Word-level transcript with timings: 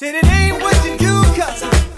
Said 0.00 0.14
it 0.14 0.24
ain't 0.24 0.62
what 0.62 0.74
you 0.86 0.96
do, 0.96 1.20
cause 1.38 1.62
I 1.62 1.89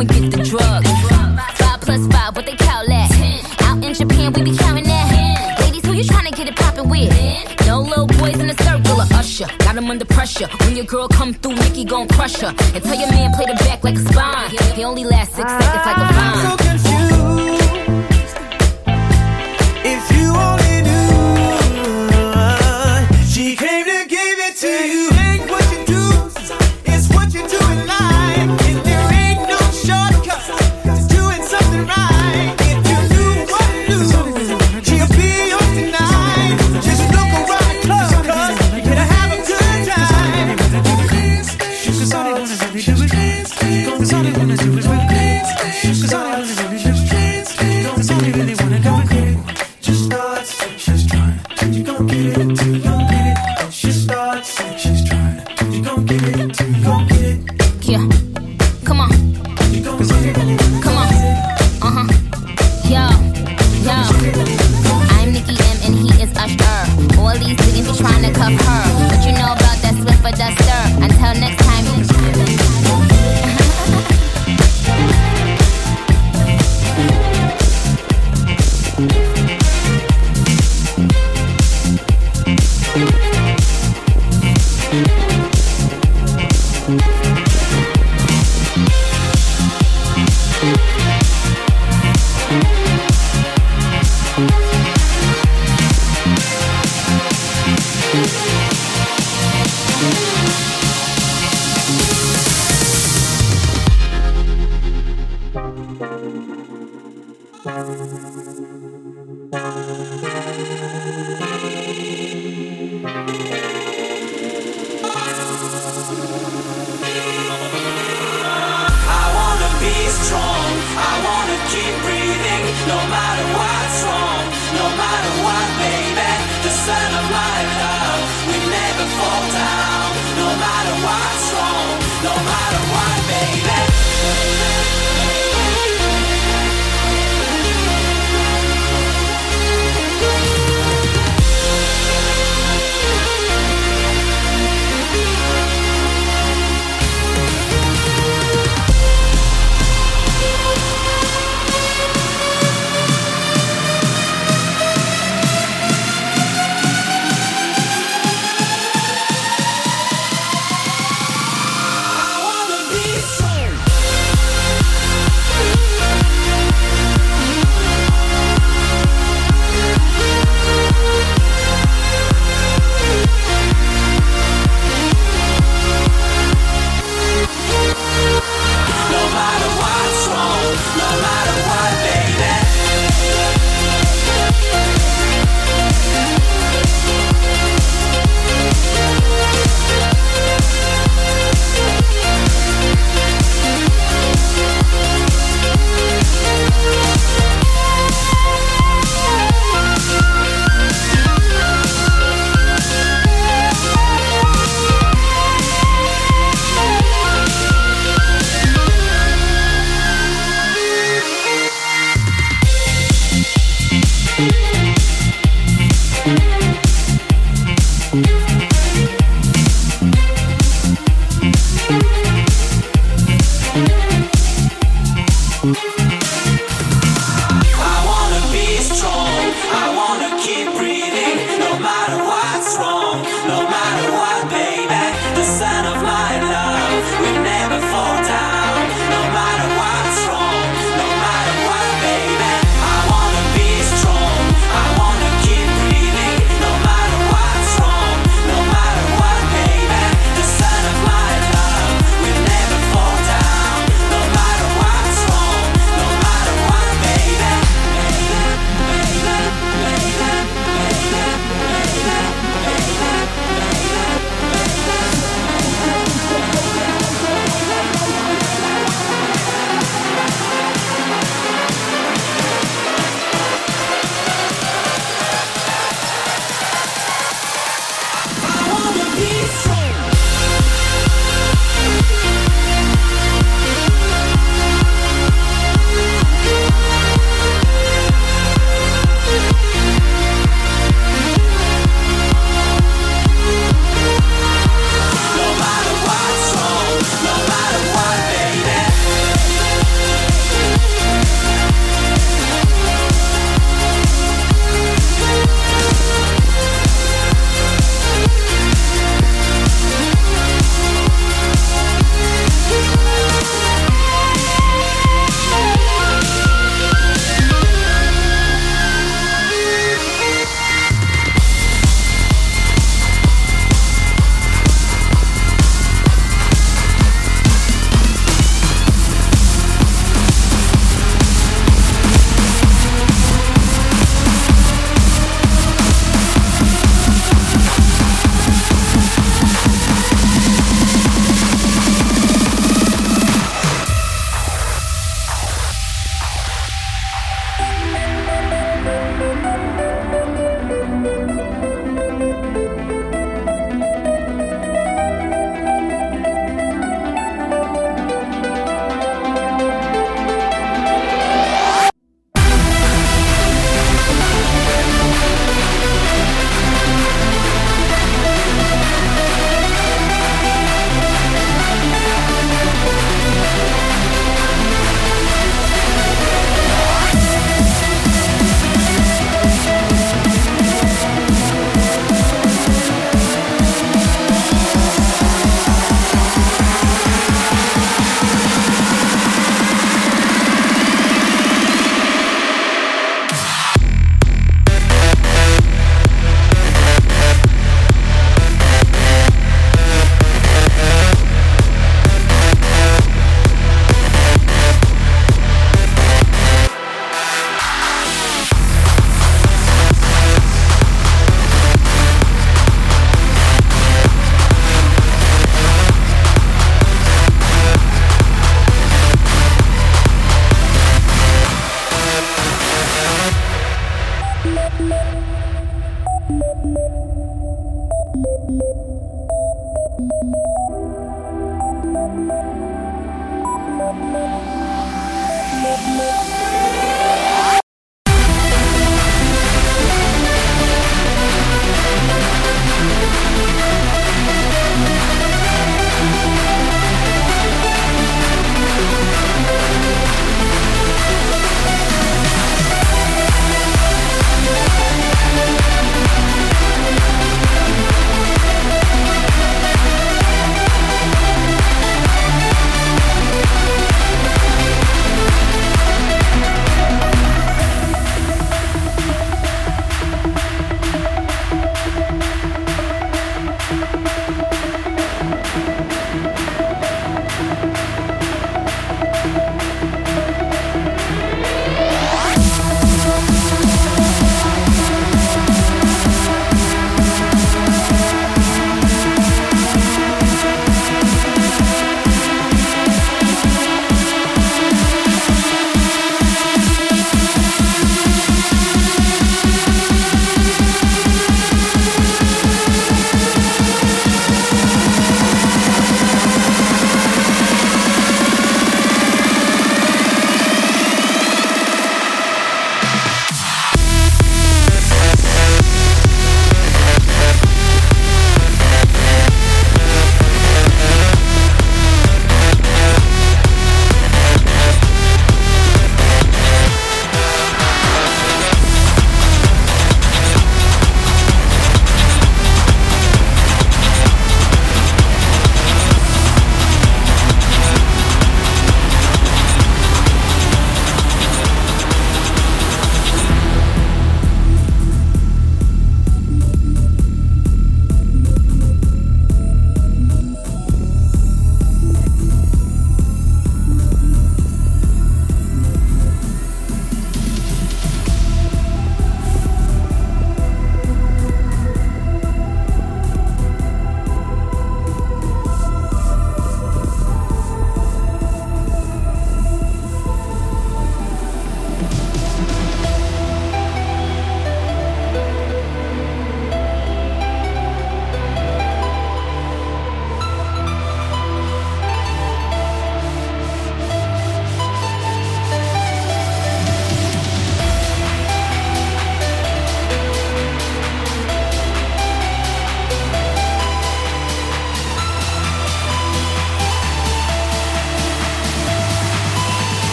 and 0.00 0.08
get 0.08 0.30
the 0.30 0.42
drug. 0.44 0.84
Five 1.56 1.80
plus 1.80 2.06
five, 2.08 2.36
what 2.36 2.46
they 2.46 2.56
call 2.56 2.86
that? 2.86 3.10
Out 3.62 3.84
in 3.84 3.94
Japan, 3.94 4.32
we 4.32 4.42
be 4.42 4.56
counting 4.56 4.84
that. 4.84 5.58
Ladies, 5.60 5.84
who 5.84 5.92
you 5.92 6.04
trying 6.04 6.30
to 6.30 6.36
get 6.36 6.48
it 6.48 6.56
poppin' 6.56 6.88
with? 6.88 7.10
No 7.66 7.80
little 7.80 8.06
boys 8.06 8.38
in 8.38 8.46
the 8.46 8.56
circle 8.62 9.00
of 9.00 9.12
Usher. 9.12 9.46
Got 9.58 9.74
them 9.74 9.90
under 9.90 10.04
pressure. 10.04 10.48
When 10.64 10.76
your 10.76 10.84
girl 10.84 11.08
come 11.08 11.34
through, 11.34 11.54
Nicki 11.56 11.84
gon' 11.84 12.08
crush 12.08 12.36
her. 12.40 12.54
And 12.74 12.82
tell 12.82 12.98
your 12.98 13.10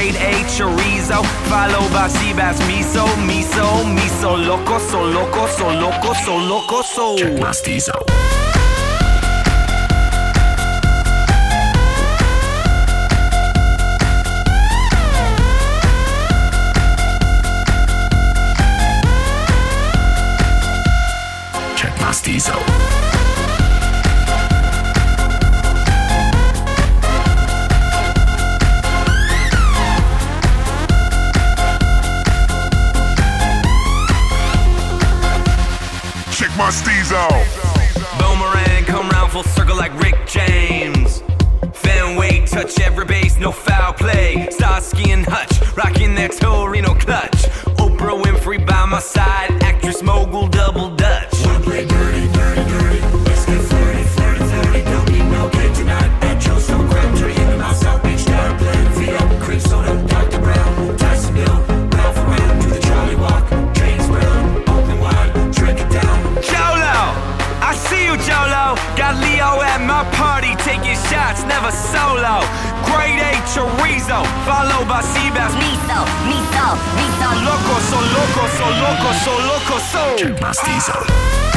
grade 0.00 0.16
A 0.16 0.32
chorizo, 0.44 1.22
followed 1.48 1.92
by 1.92 2.08
she 2.08 2.32
bass 2.32 2.58
miso, 2.62 3.04
miso, 3.26 3.84
miso 3.94 4.36
loco, 4.46 4.78
so 4.78 5.02
loco, 5.02 5.46
so 5.46 5.68
loco, 5.68 6.14
so 6.14 6.36
loco, 6.36 6.82
so. 6.82 7.16
Check 7.16 7.38
my 7.38 7.52
Got 68.96 69.16
Leo 69.22 69.62
at 69.62 69.80
my 69.82 70.04
party, 70.14 70.54
taking 70.62 70.96
shots, 71.10 71.42
never 71.44 71.72
solo. 71.72 72.44
Grade 72.86 73.20
A 73.20 73.32
chorizo, 73.50 74.22
followed 74.46 74.86
by 74.86 75.02
Seabass. 75.02 75.52
Miso, 75.58 76.00
miso, 76.30 76.66
miso. 76.98 77.28
Loco, 77.46 77.76
so 77.90 77.98
loco, 78.16 78.44
so 78.58 78.66
loco, 78.84 79.10
so 79.24 79.32
loco, 79.50 79.76
so. 79.92 80.02
Check 80.16 80.40
my. 80.40 81.49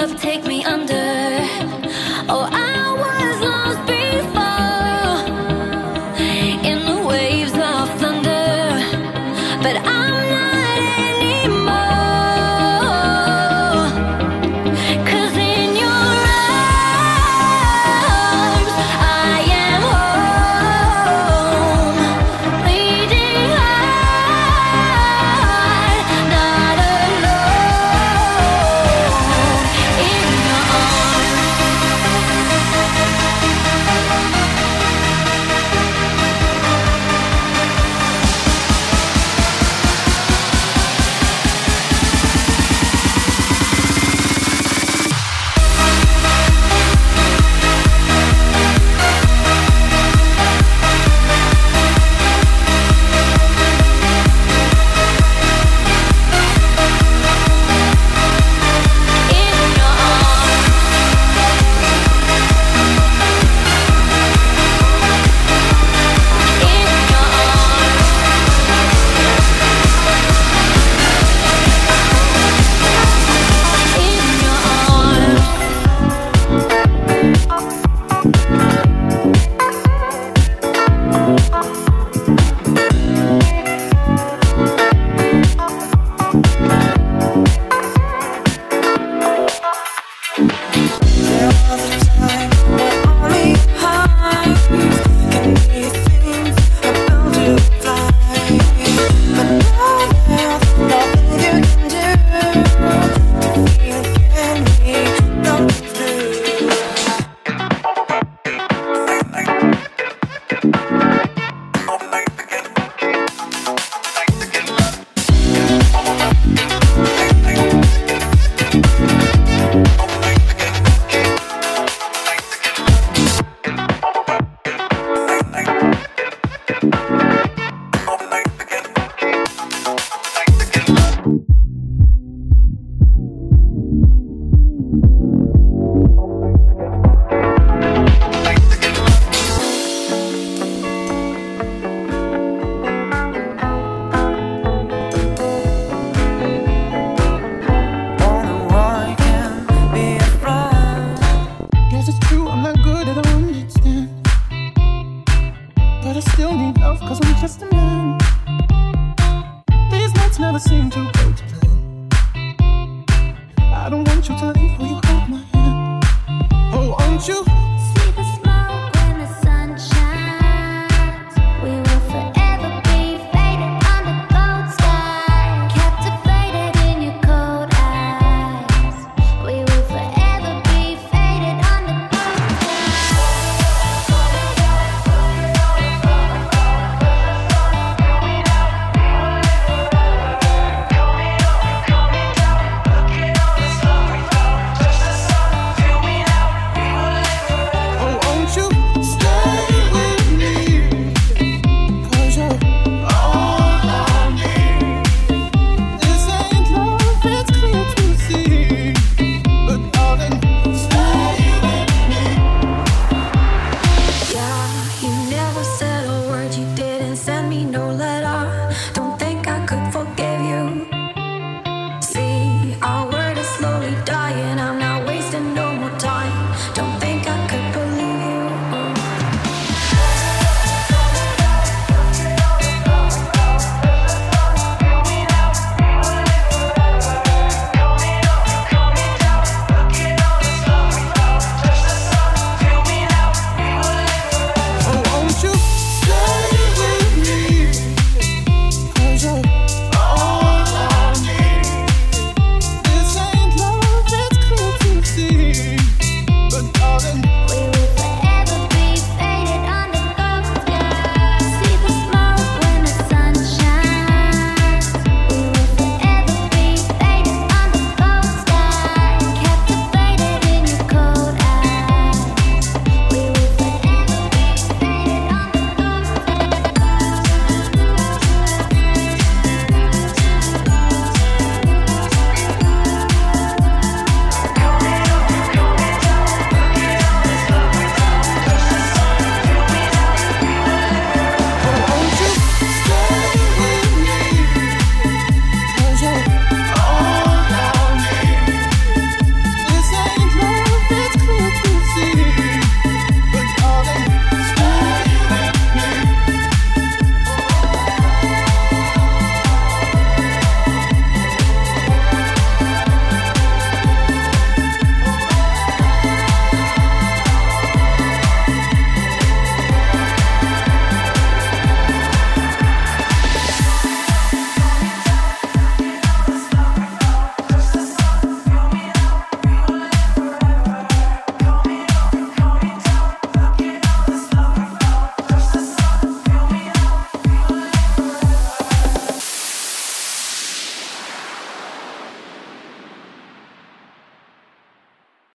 love 0.00 0.18
take 0.18 0.46
me 0.46 0.59